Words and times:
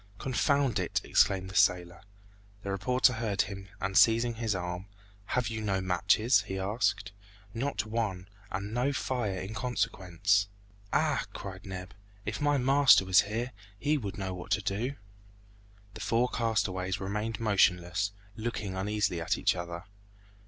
"Confound 0.17 0.79
it!" 0.79 0.99
exclaimed 1.03 1.51
the 1.51 1.55
sailor. 1.55 2.01
The 2.63 2.71
reporter 2.71 3.13
heard 3.13 3.43
him 3.43 3.69
and 3.79 3.95
seizing 3.95 4.33
his 4.33 4.55
arm, 4.55 4.87
"Have 5.25 5.49
you 5.49 5.61
no 5.61 5.79
matches?" 5.79 6.41
he 6.47 6.57
asked. 6.57 7.11
"Not 7.53 7.85
one, 7.85 8.27
and 8.49 8.73
no 8.73 8.93
fire 8.93 9.39
in 9.39 9.53
consequence." 9.53 10.47
"Ah!" 10.91 11.25
cried 11.33 11.67
Neb, 11.67 11.93
"if 12.25 12.41
my 12.41 12.57
master 12.57 13.05
was 13.05 13.21
here, 13.29 13.51
he 13.77 13.95
would 13.95 14.17
know 14.17 14.33
what 14.33 14.49
to 14.53 14.61
do!" 14.63 14.95
The 15.93 16.01
four 16.01 16.29
castaways 16.29 16.99
remained 16.99 17.39
motionless, 17.39 18.11
looking 18.35 18.75
uneasily 18.75 19.21
at 19.21 19.37
each 19.37 19.55
other. 19.55 19.83